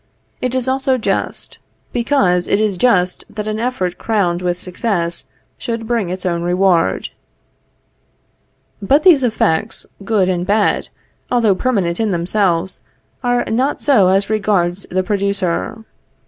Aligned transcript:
It 0.41 0.55
is 0.55 0.67
also 0.67 0.97
just; 0.97 1.59
because 1.93 2.47
it 2.47 2.59
is 2.59 2.75
just 2.75 3.23
that 3.29 3.47
an 3.47 3.59
effort 3.59 3.99
crowned 3.99 4.41
with 4.41 4.57
success 4.59 5.27
should 5.59 5.85
bring 5.85 6.09
its 6.09 6.25
own 6.25 6.41
reward. 6.41 7.09
But 8.81 9.03
these 9.03 9.21
effects, 9.23 9.85
good 10.03 10.27
and 10.27 10.43
bad, 10.43 10.89
although 11.29 11.53
permanent 11.53 11.99
in 11.99 12.09
themselves, 12.09 12.79
are 13.23 13.45
not 13.45 13.79
so 13.83 14.07
as 14.07 14.27
regards 14.27 14.87
the 14.89 15.03
producer. 15.03 15.85